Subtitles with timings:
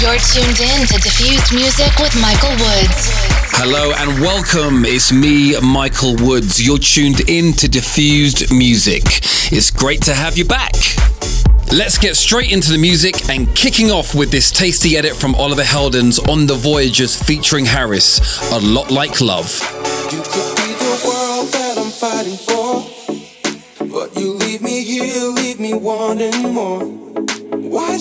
[0.00, 3.08] You're tuned in to Diffused Music with Michael Woods.
[3.54, 4.84] Hello and welcome.
[4.84, 6.60] It's me, Michael Woods.
[6.60, 9.02] You're tuned in to Diffused Music.
[9.52, 10.74] It's great to have you back.
[11.72, 15.62] Let's get straight into the music and kicking off with this tasty edit from Oliver
[15.62, 18.20] Heldens on The Voyagers featuring Harris,
[18.52, 19.50] A Lot Like Love.
[20.12, 22.84] You could be the world that I'm fighting for.
[23.86, 27.01] But you leave me here, leave me wanting more.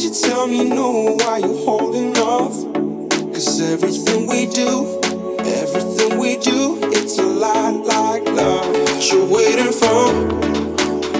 [0.01, 1.15] You tell me no?
[1.19, 2.55] Why you holding off?
[3.31, 4.99] Cause everything we do,
[5.37, 8.65] everything we do, it's a lot like love.
[8.65, 10.11] What you waiting for?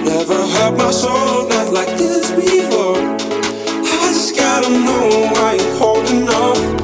[0.02, 2.96] Never hurt my soul, not like this before.
[2.98, 6.81] I just gotta know why you holding off.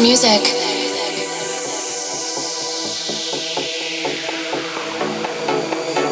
[0.00, 0.40] Music.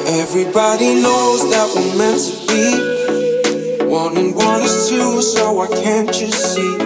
[0.09, 3.85] Everybody knows that we're meant to be.
[3.87, 6.77] One and one is two, so I can't just see.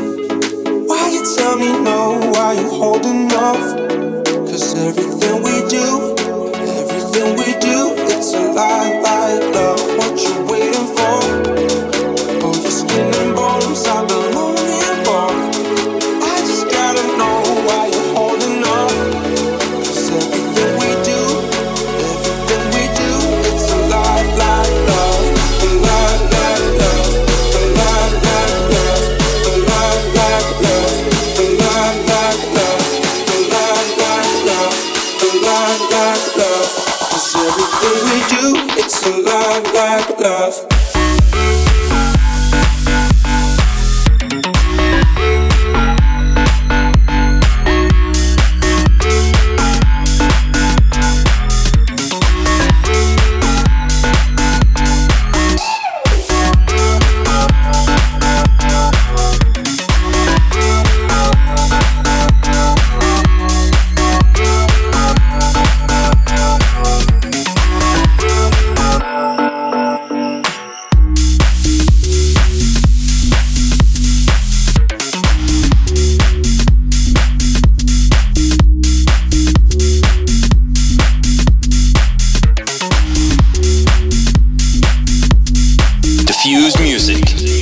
[0.87, 2.21] Why you tell me no?
[2.35, 3.65] Why you holding off?
[4.45, 6.15] Cause everything we do,
[6.81, 9.00] everything we do, it's a lie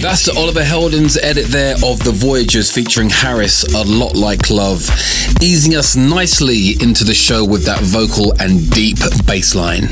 [0.09, 4.89] That's Oliver Heldens edit there of The Voyagers featuring Harris, A Lot Like Love,
[5.43, 9.87] easing us nicely into the show with that vocal and deep bass line.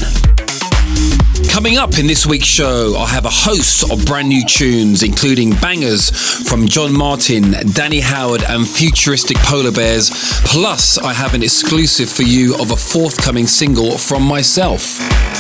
[1.51, 5.51] Coming up in this week's show, I'll have a host of brand new tunes, including
[5.51, 6.09] bangers
[6.49, 10.09] from John Martin, Danny Howard, and futuristic polar bears.
[10.47, 15.36] Plus, I have an exclusive for you of a forthcoming single from myself.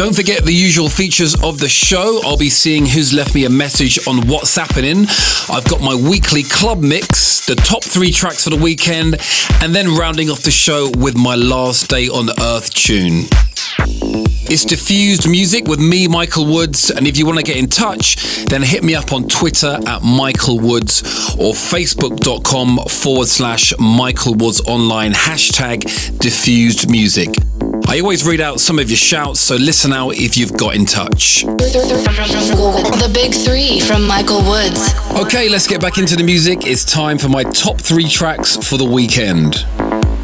[0.00, 2.22] Don't forget the usual features of the show.
[2.24, 5.04] I'll be seeing who's left me a message on what's happening.
[5.50, 9.18] I've got my weekly club mix, the top three tracks for the weekend,
[9.60, 13.26] and then rounding off the show with my last day on earth tune.
[14.02, 16.90] It's diffused music with me, Michael Woods.
[16.90, 20.02] And if you want to get in touch, then hit me up on Twitter at
[20.02, 21.02] Michael Woods
[21.38, 25.82] or facebook.com forward slash Michael Woods online hashtag
[26.18, 27.30] diffused music.
[27.88, 30.86] I always read out some of your shouts, so listen out if you've got in
[30.86, 31.42] touch.
[31.42, 34.94] The big three from Michael Woods.
[35.16, 36.66] Okay, let's get back into the music.
[36.66, 39.64] It's time for my top three tracks for the weekend.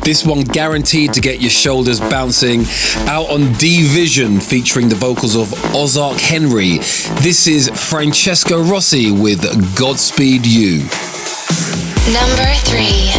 [0.07, 2.61] This one guaranteed to get your shoulders bouncing
[3.09, 6.79] out on D Vision featuring the vocals of Ozark Henry.
[7.23, 9.43] This is Francesco Rossi with
[9.77, 10.83] Godspeed You.
[12.15, 13.11] Number three.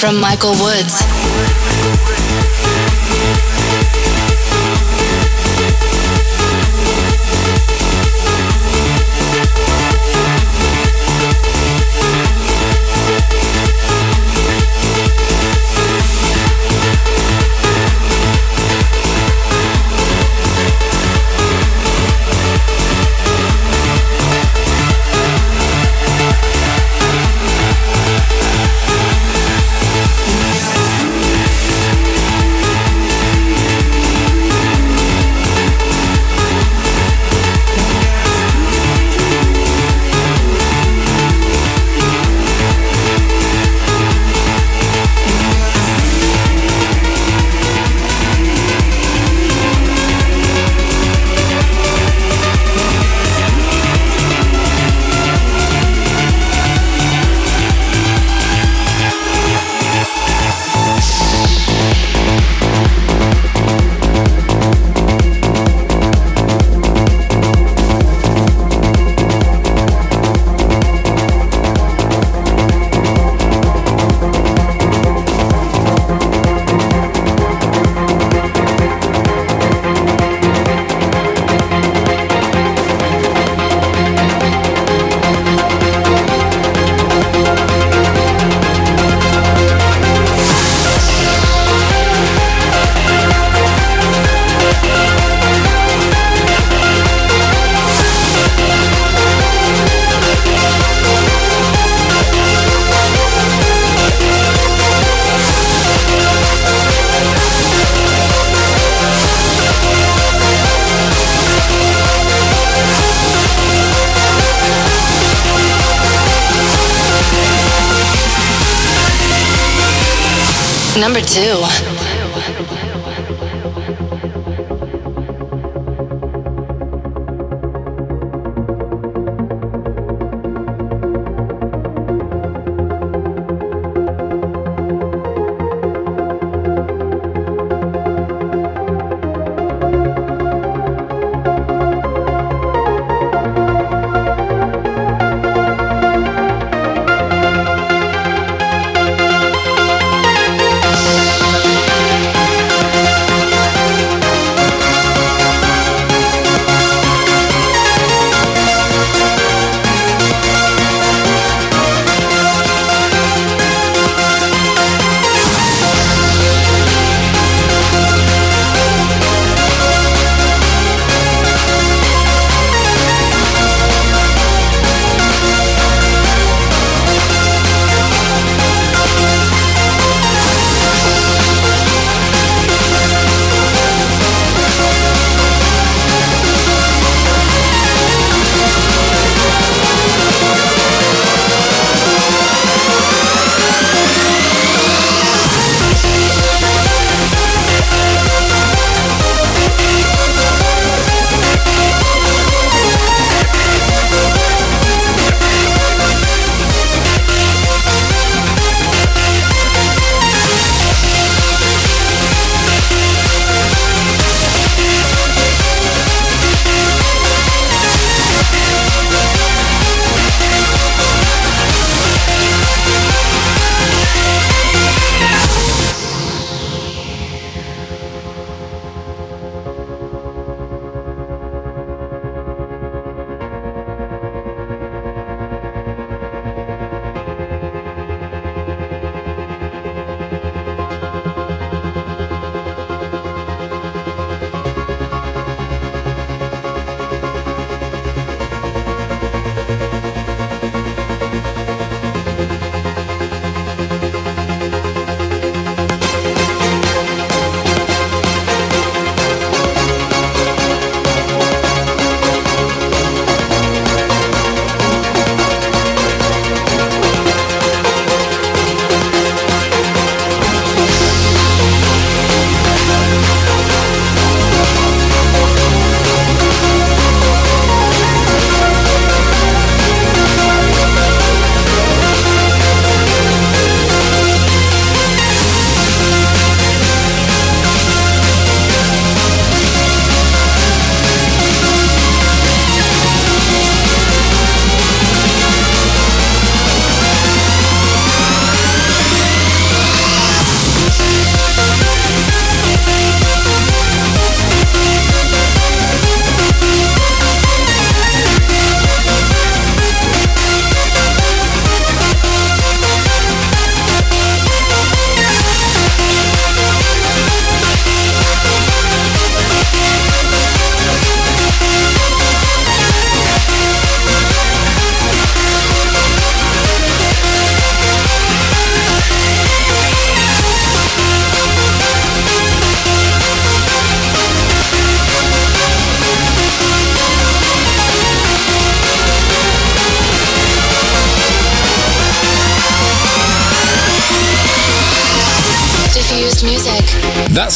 [0.00, 1.15] From Michael Woods.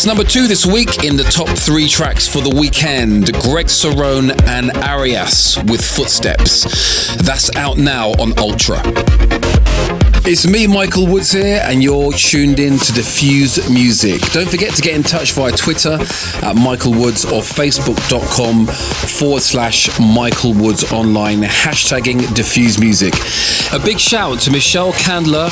[0.01, 3.35] That's number two this week in the top three tracks for the weekend.
[3.43, 7.17] Greg Cerrone and Arias with Footsteps.
[7.17, 8.79] That's out now on Ultra.
[10.23, 14.21] It's me, Michael Woods here, and you're tuned in to Diffuse Music.
[14.33, 15.99] Don't forget to get in touch via Twitter
[16.43, 23.15] at Michael Woods or Facebook.com forward slash Michael Woods online, hashtagging Diffuse Music.
[23.73, 25.49] A big shout to Michelle Candler,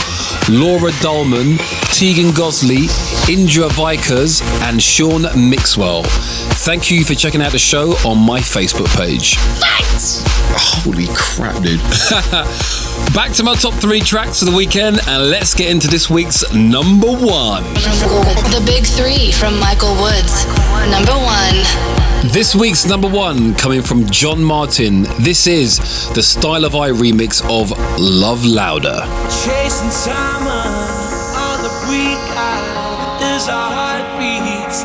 [0.48, 1.56] Laura Dolman,
[1.90, 2.86] Tegan Gosley,
[3.32, 6.02] Indra Vikers, and Sean Mixwell.
[6.04, 9.36] Thank you for checking out the show on my Facebook page.
[9.36, 10.37] Thanks!
[10.50, 11.80] Holy crap, dude.
[13.14, 16.42] Back to my top three tracks of the weekend, and let's get into this week's
[16.54, 17.64] number one.
[18.54, 20.46] The big three from Michael Woods.
[20.90, 21.98] Number one.
[22.32, 25.02] This week's number one coming from John Martin.
[25.20, 25.78] This is
[26.14, 29.00] the Style of Eye remix of Love Louder.
[29.44, 34.82] Chasing summer on the weak eye is our heartbeats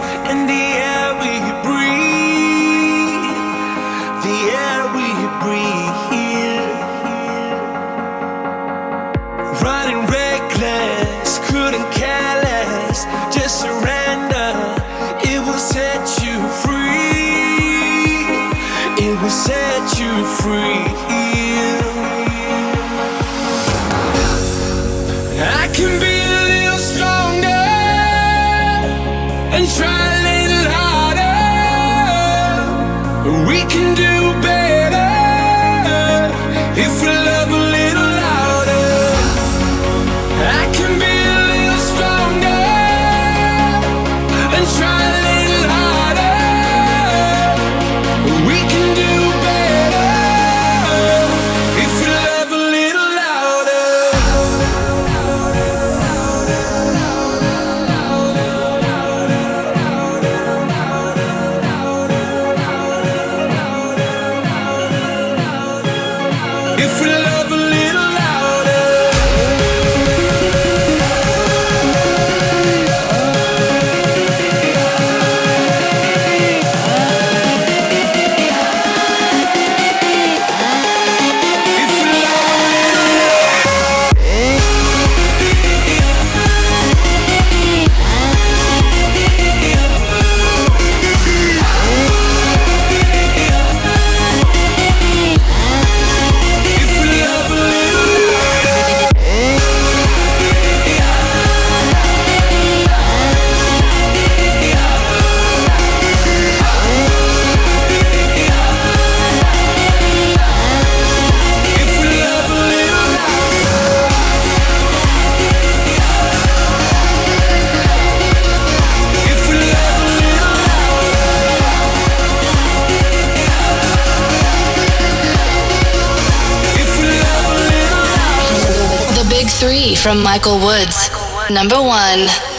[130.14, 131.10] from Michael Woods.
[131.50, 132.53] Number one.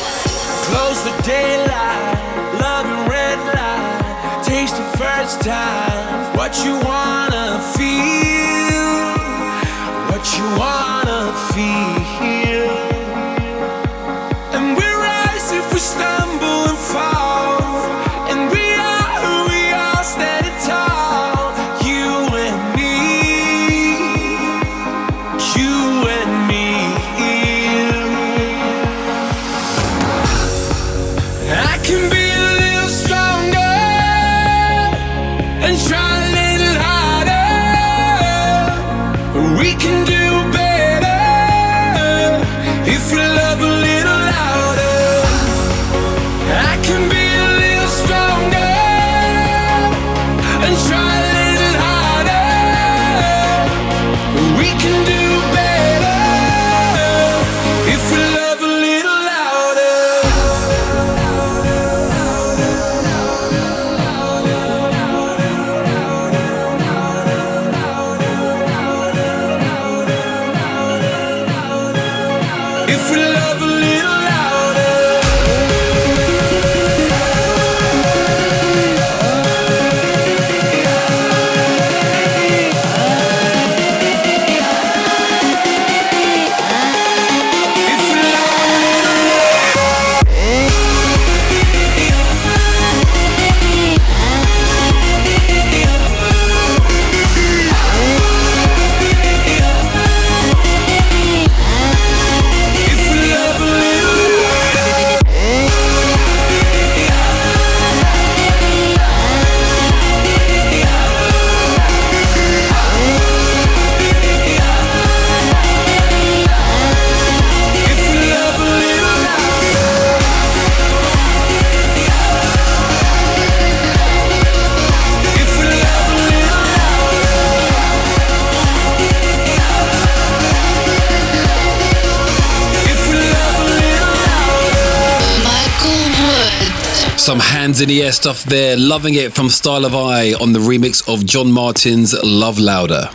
[137.75, 138.77] Some hands in the air stuff there.
[138.77, 143.09] Loving it from Style of Eye on the remix of John Martin's Love Louder.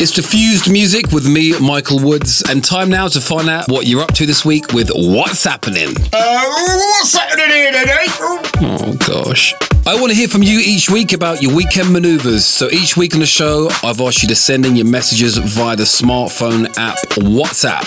[0.00, 4.02] It's diffused music with me, Michael Woods, and time now to find out what you're
[4.02, 5.94] up to this week with What's Happening.
[6.12, 8.06] Uh, what's happening here today?
[8.08, 9.54] Oh, gosh.
[9.86, 12.46] I want to hear from you each week about your weekend maneuvers.
[12.46, 15.76] So each week on the show, I've asked you to send in your messages via
[15.76, 17.86] the smartphone app WhatsApp,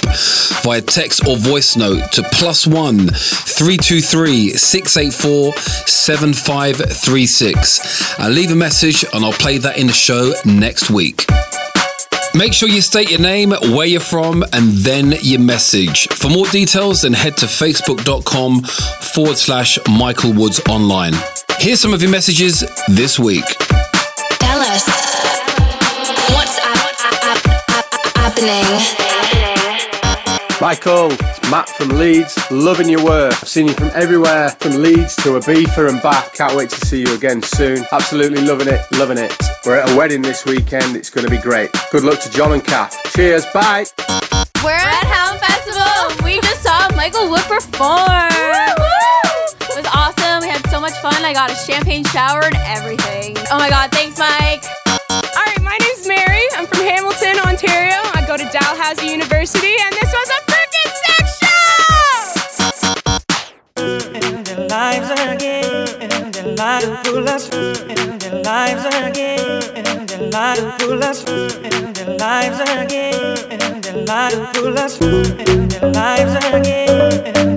[0.61, 8.19] via text or voice note to plus one 323 684 7536.
[8.19, 11.25] And leave a message and I'll play that in the show next week.
[12.35, 16.07] Make sure you state your name, where you're from, and then your message.
[16.09, 21.15] For more details, then head to facebook.com forward slash Michael Woods Online.
[21.59, 23.43] Here's some of your messages this week.
[24.39, 24.87] Tell us
[26.33, 26.59] what's
[28.15, 28.63] happening.
[30.61, 33.33] Michael, it's Matt from Leeds, loving your work.
[33.33, 36.33] I've seen you from everywhere, from Leeds to Ibiza and back.
[36.33, 37.85] Can't wait to see you again soon.
[37.91, 39.35] Absolutely loving it, loving it.
[39.65, 41.71] We're at a wedding this weekend, it's going to be great.
[41.91, 42.95] Good luck to John and Kath.
[43.13, 43.85] Cheers, bye.
[44.63, 46.23] We're at Helm Festival.
[46.23, 48.31] We just saw Michael Wood perform.
[49.69, 50.41] It was awesome.
[50.41, 50.66] We had so much
[51.01, 51.23] fun.
[51.23, 53.35] I got a champagne shower and everything.
[53.51, 54.63] Oh my god, thanks, Mike.
[55.09, 56.43] All right, my name's Mary.
[56.55, 58.01] I'm from Hamilton, Ontario.
[58.13, 61.57] I go to Dalhousie University, and this was a freaking sex show!
[64.43, 69.49] their lives again, their lives full of their lives again,
[70.07, 73.13] their lives full of their lives again,
[73.53, 74.91] their lives full of their lives again, their lives full of
[75.69, 77.17] their lives again, their lives full of their lives again, their lives full of their
[77.17, 77.56] their lives full of slide,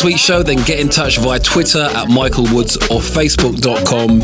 [0.00, 4.22] next week's show, then get in touch via Twitter at Michael Woods or Facebook.com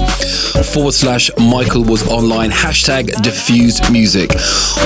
[0.65, 4.33] forward slash Michael Woods online hashtag diffused music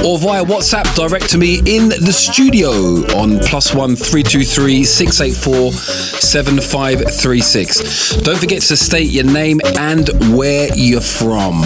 [0.05, 2.71] or via WhatsApp direct to me in the studio
[3.17, 8.17] on plus one three two three six eight four seven five three six.
[8.17, 11.63] Don't forget to state your name and where you're from.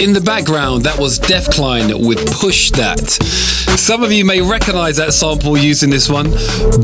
[0.00, 3.06] In the background, that was Def Klein with Push That.
[3.76, 6.30] Some of you may recognize that sample using this one.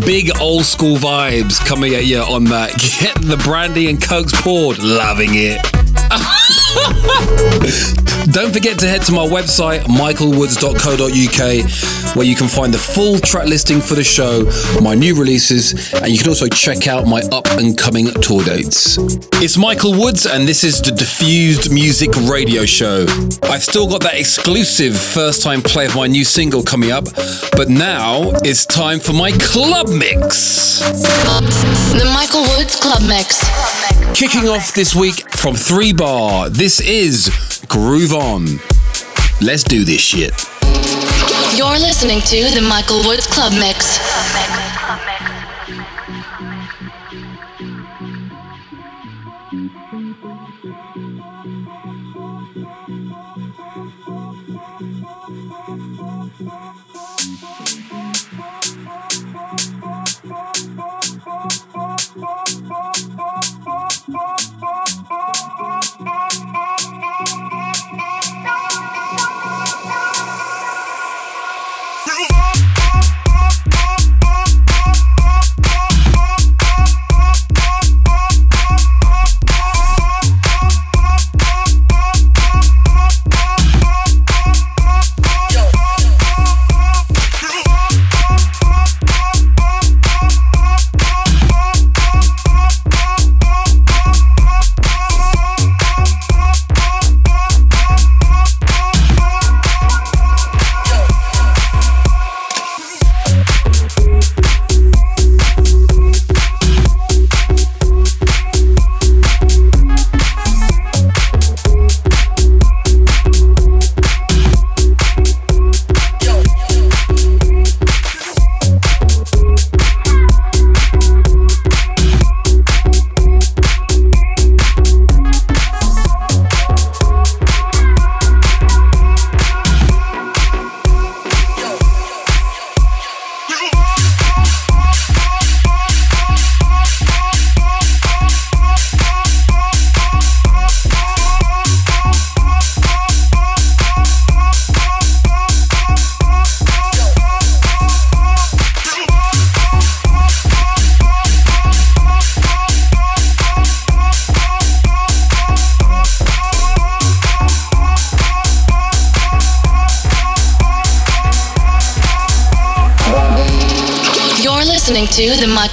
[0.01, 2.73] Big old school vibes coming at you on that.
[3.01, 4.81] Get the brandy and cokes poured.
[4.81, 5.65] Loving it.
[8.33, 13.47] Don't forget to head to my website, michaelwoods.co.uk, where you can find the full track
[13.47, 14.51] listing for the show,
[14.83, 18.99] my new releases, and you can also check out my up and coming tour dates.
[19.41, 23.07] It's Michael Woods, and this is the Diffused Music Radio Show.
[23.45, 27.05] I've still got that exclusive first time play of my new single coming up,
[27.53, 30.81] but now it's time for my club mix.
[30.81, 33.47] The Michael Woods Club Mix.
[34.15, 37.29] Kicking off this week from 3 Bar, this is
[37.69, 38.47] Groove On.
[39.41, 40.33] Let's do this shit.
[41.57, 43.99] You're listening to the Michael Woods Club Mix.
[43.99, 44.86] You're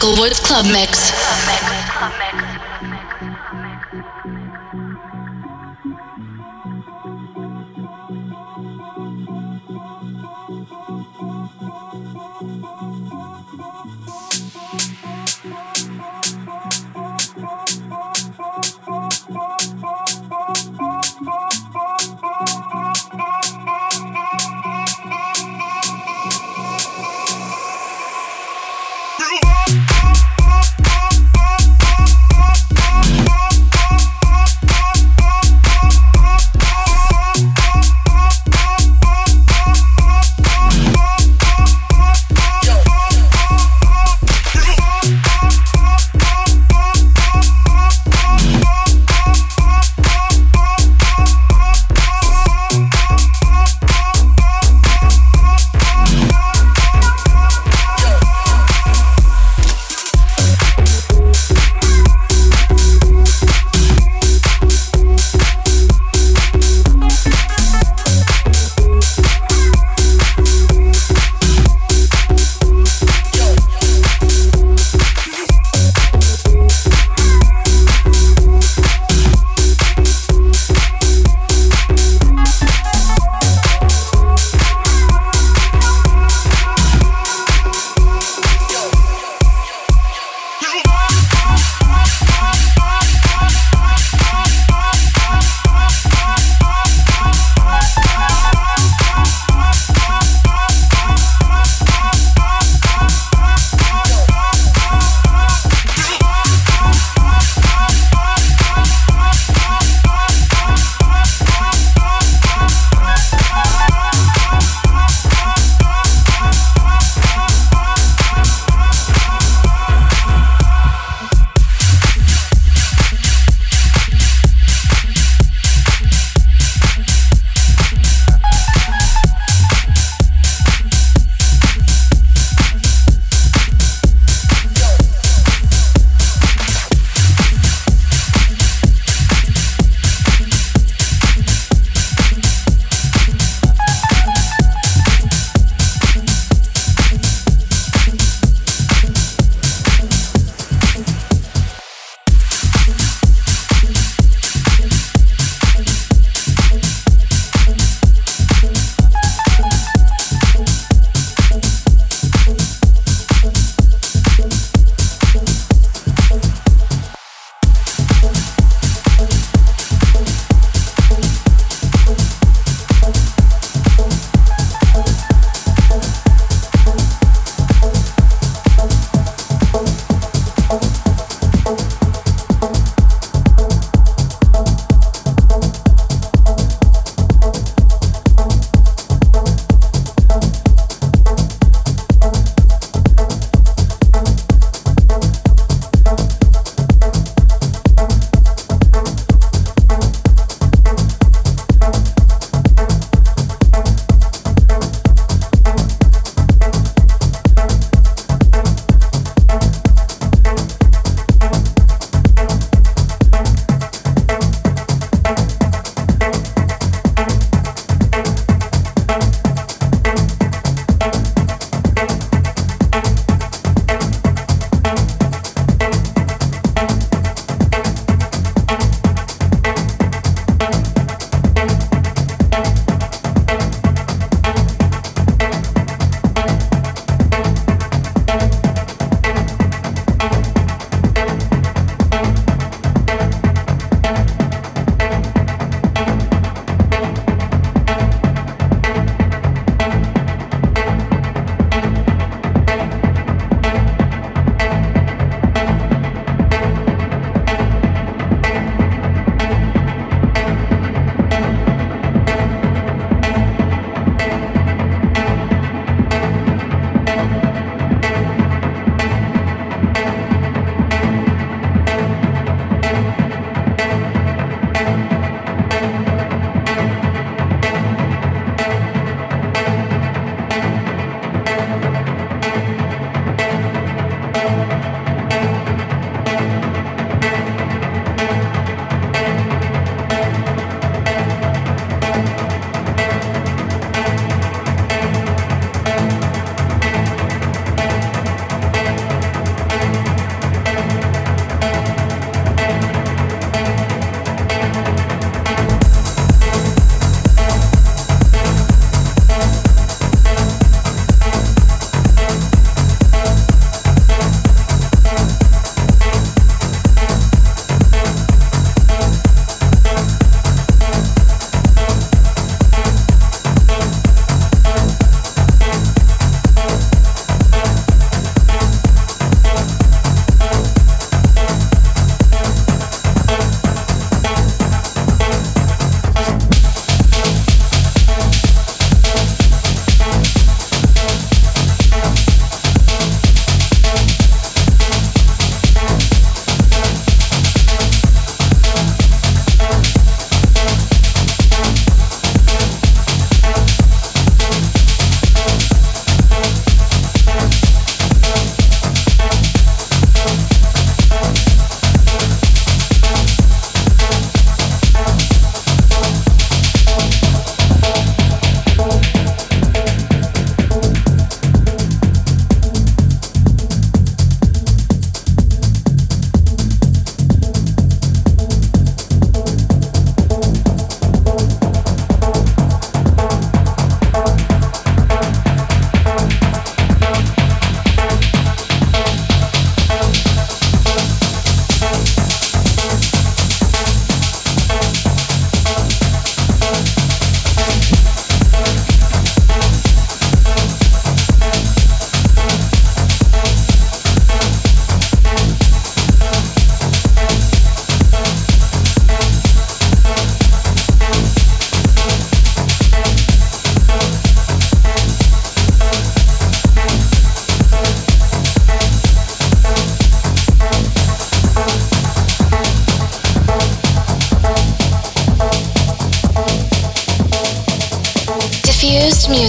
[0.04, 1.12] Michael Woods Club Mix.
[4.76, 5.00] Groove
[5.86, 6.12] on.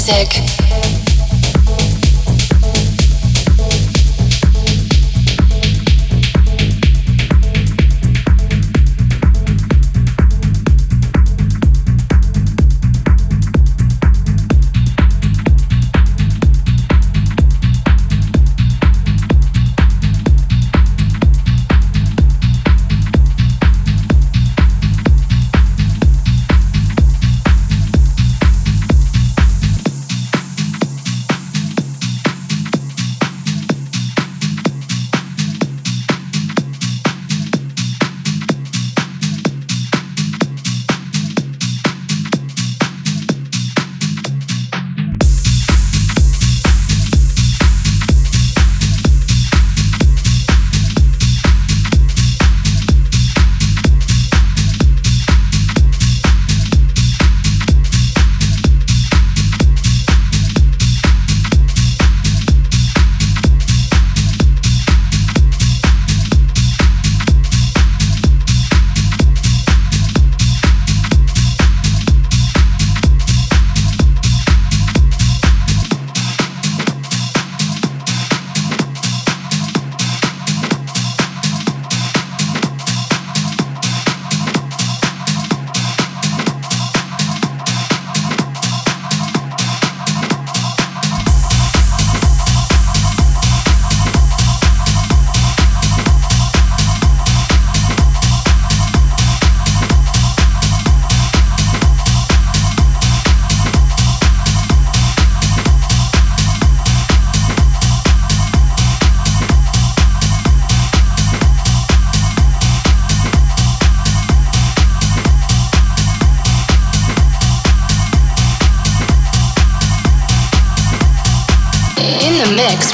[0.07, 0.43] Music.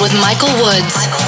[0.00, 1.19] With Michael Woods.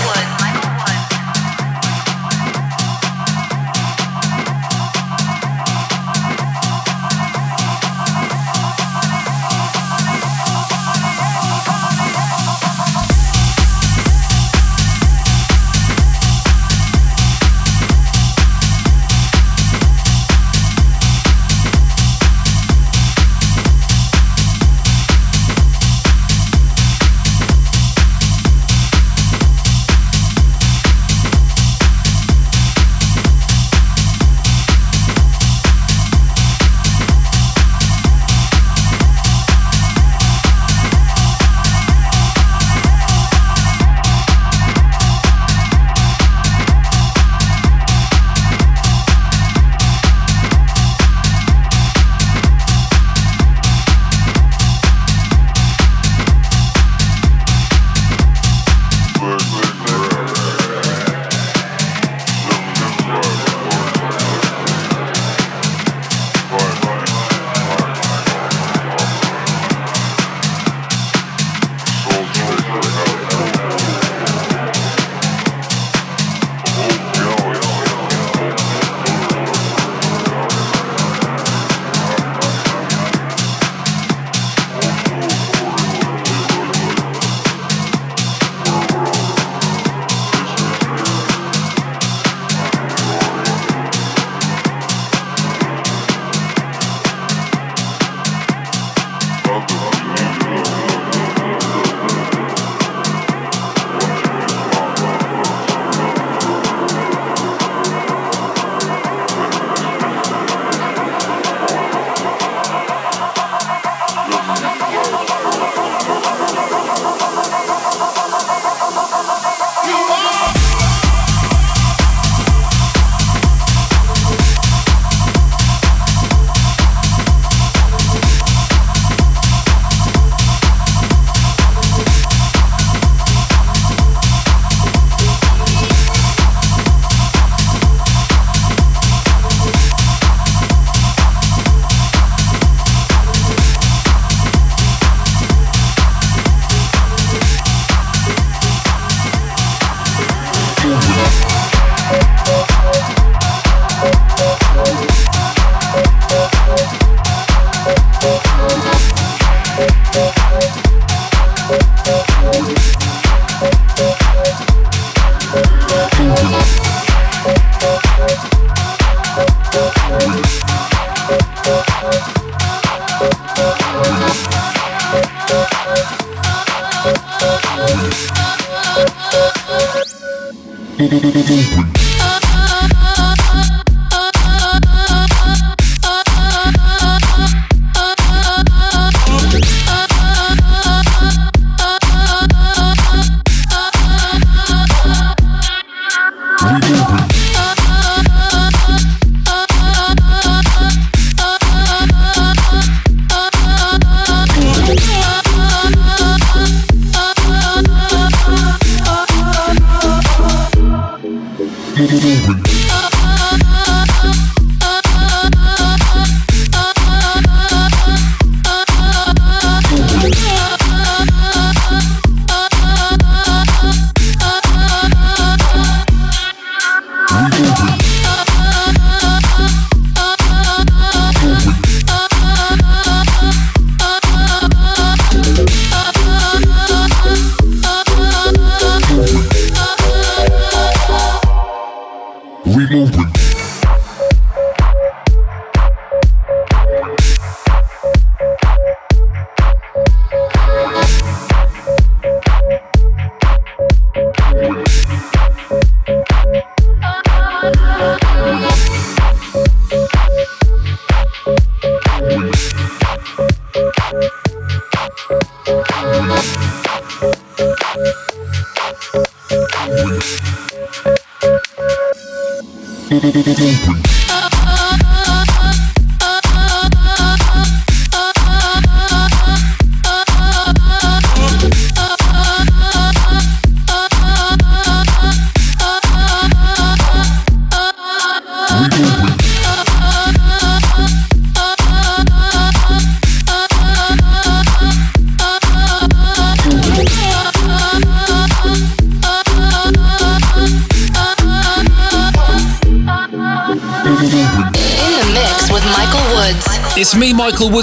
[220.25, 220.52] In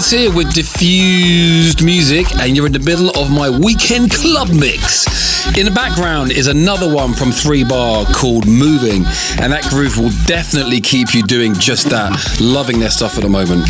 [0.10, 5.06] Here with diffused music, and you're in the middle of my weekend club mix.
[5.56, 9.06] In the background is another one from Three Bar called Moving,
[9.40, 12.40] and that groove will definitely keep you doing just that.
[12.42, 13.68] Loving their stuff at the moment.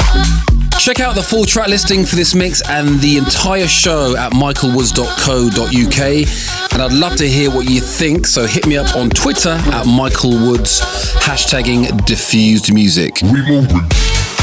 [0.79, 6.73] Check out the full track listing for this mix and the entire show at michaelwoods.co.uk.
[6.73, 9.85] And I'd love to hear what you think, so hit me up on Twitter at
[9.85, 10.79] Michael Woods,
[11.19, 13.21] hashtagging diffused music.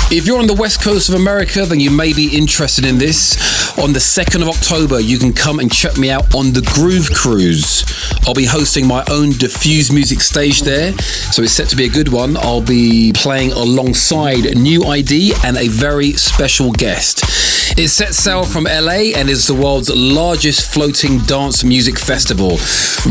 [0.09, 3.77] If you're on the west coast of America, then you may be interested in this.
[3.77, 7.11] On the 2nd of October, you can come and check me out on the Groove
[7.13, 7.85] Cruise.
[8.25, 11.89] I'll be hosting my own diffused music stage there, so it's set to be a
[11.89, 12.37] good one.
[12.37, 17.25] I'll be playing alongside New ID and a very special guest.
[17.77, 22.59] It sets sail from LA and is the world's largest floating dance music festival.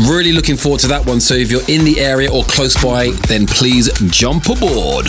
[0.08, 3.10] Really looking forward to that one, so if you're in the area or close by,
[3.28, 5.08] then please jump aboard.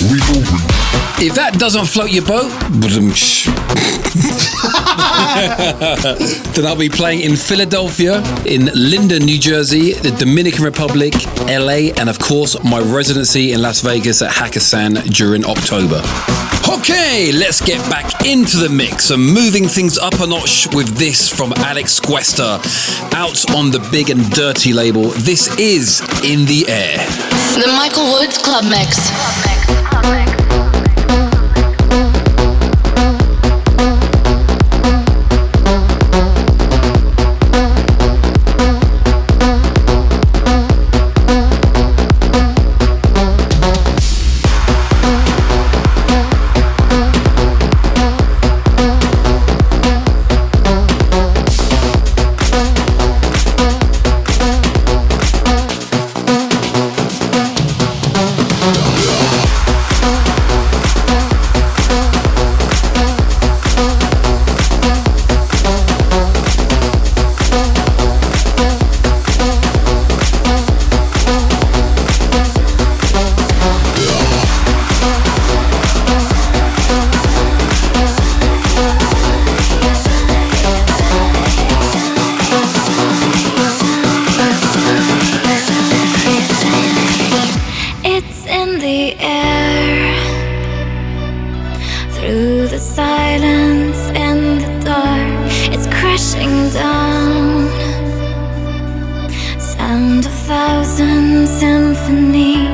[0.00, 2.48] If that doesn't float your boat,
[6.54, 11.14] then I'll be playing in Philadelphia, in Linden, New Jersey, the Dominican Republic,
[11.48, 16.00] LA, and of course my residency in Las Vegas at Hakkasan during October.
[16.68, 21.28] Okay, let's get back into the mix and moving things up a notch with this
[21.28, 22.60] from Alex Cuesta,
[23.16, 25.08] out on the big and dirty label.
[25.10, 26.98] This is In the Air.
[27.58, 29.77] The Michael Woods Club Mix.
[30.00, 30.47] It's
[93.18, 97.68] silence and the dark, it's crashing down.
[99.58, 102.67] Sound of thousand symphonies.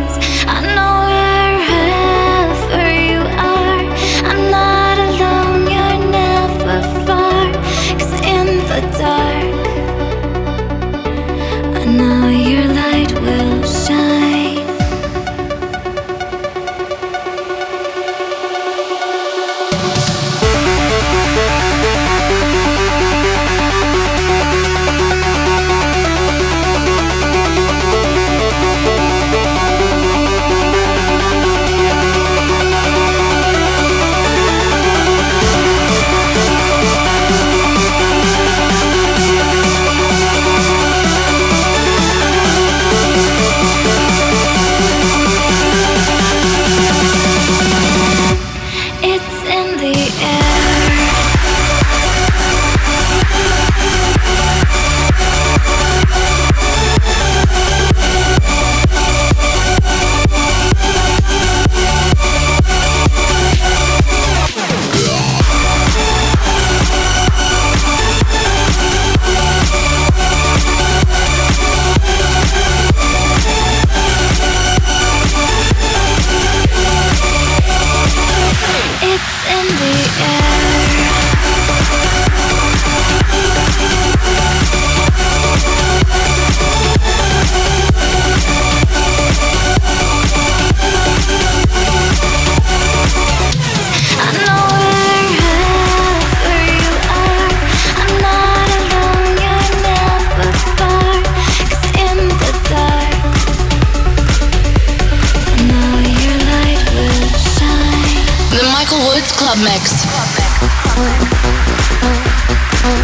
[109.82, 110.60] Stop, set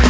[0.05, 0.10] the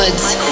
[0.00, 0.49] Woods.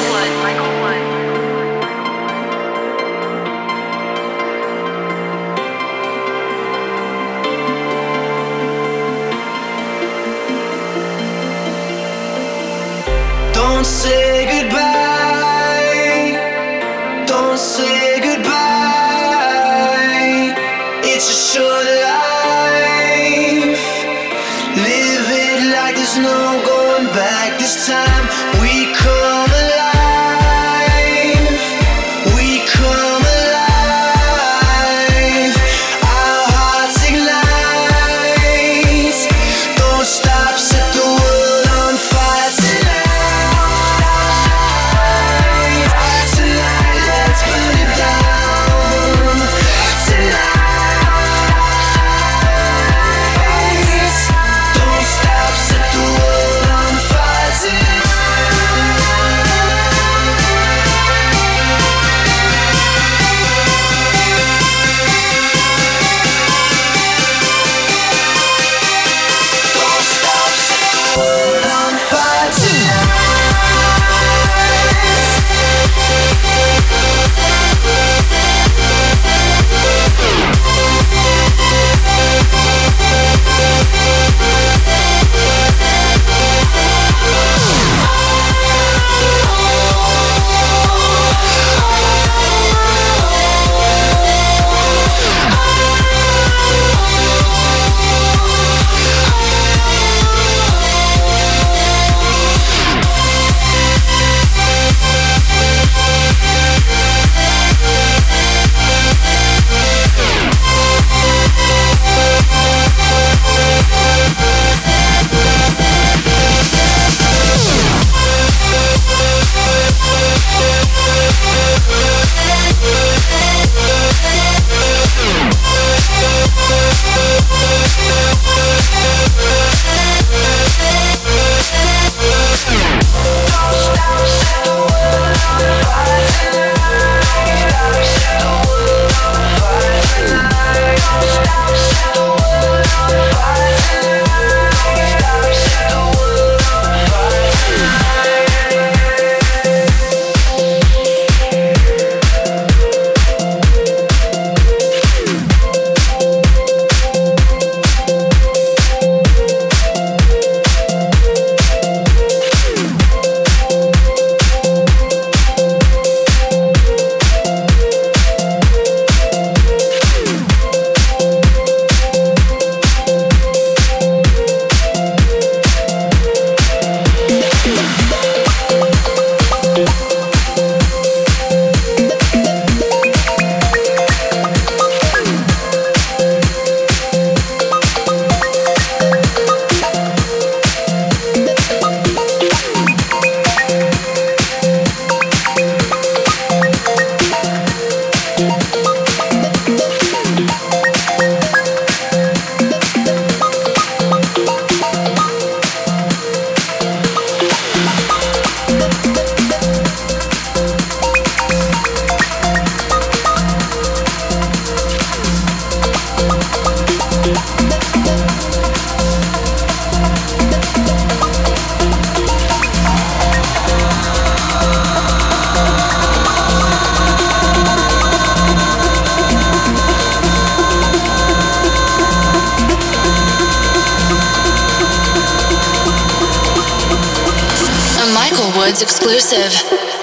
[238.68, 239.97] Exclusive.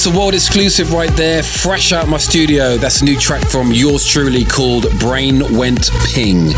[0.00, 2.78] That's a world exclusive right there, fresh out my studio.
[2.78, 6.54] That's a new track from yours truly called Brain Went Ping.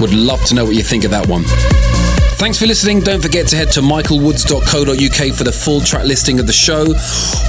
[0.00, 1.44] Would love to know what you think of that one.
[1.44, 3.02] Thanks for listening.
[3.02, 6.86] Don't forget to head to michaelwoods.co.uk for the full track listing of the show,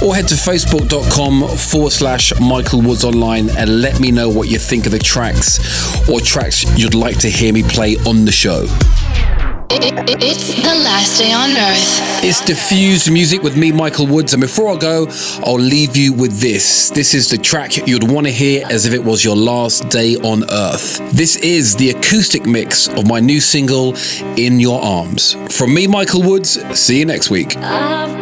[0.06, 4.60] or head to facebook.com forward slash Michael Woods Online and let me know what you
[4.60, 5.58] think of the tracks
[6.08, 8.66] or tracks you'd like to hear me play on the show.
[9.70, 12.24] It's the last day on Earth.
[12.24, 15.06] It's diffused music with me, Michael Woods, and before I go,
[15.44, 16.88] I'll leave you with this.
[16.90, 20.16] This is the track you'd want to hear as if it was your last day
[20.16, 20.98] on Earth.
[21.12, 23.94] This is the acoustic mix of my new single,
[24.36, 25.36] In Your Arms.
[25.50, 27.56] From me, Michael Woods, see you next week.
[27.58, 28.17] I've